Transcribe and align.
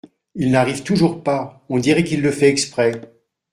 Il 0.33 0.49
n’arrive 0.49 0.81
toujours 0.81 1.21
pas! 1.21 1.63
on 1.69 1.77
dirait 1.77 2.03
qu’il 2.03 2.23
le 2.23 2.31
fait 2.31 2.49
exprès! 2.49 3.01